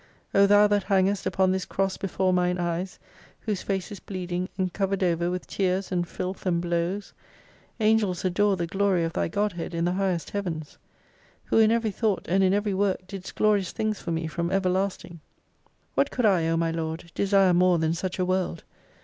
O 0.33 0.47
Thou 0.47 0.65
that 0.65 0.85
hangest 0.85 1.27
upon 1.27 1.51
this 1.51 1.63
Cross 1.63 1.97
before 1.97 2.33
mine 2.33 2.57
eyes, 2.57 2.97
whose 3.41 3.61
face 3.61 3.91
is 3.91 3.99
bleeding, 3.99 4.49
and 4.57 4.73
covered 4.73 5.03
over 5.03 5.29
with 5.29 5.45
tears 5.45 5.91
and 5.91 6.07
filth 6.07 6.43
and 6.47 6.59
blows! 6.59 7.13
Angels 7.79 8.25
adore 8.25 8.57
the 8.57 8.65
Glory 8.65 9.03
of 9.03 9.13
Thy 9.13 9.27
GODHEAD 9.27 9.75
in 9.75 9.85
the 9.85 9.91
highest 9.91 10.31
heavens. 10.31 10.79
"Who 11.43 11.59
in 11.59 11.69
every 11.69 11.91
thought 11.91 12.25
and 12.27 12.43
in 12.43 12.51
every 12.51 12.73
work 12.73 13.05
didst 13.05 13.35
Glorious 13.35 13.73
things 13.73 13.99
for 14.01 14.11
me 14.11 14.25
from 14.25 14.49
Everlasting. 14.49 15.19
What 15.93 16.09
could 16.09 16.25
I, 16.25 16.47
O 16.47 16.57
my 16.57 16.71
Lord, 16.71 17.11
desire 17.13 17.53
more 17.53 17.77
than 17.77 17.93
such 17.93 18.17
a 18.17 18.25
World 18.25 18.63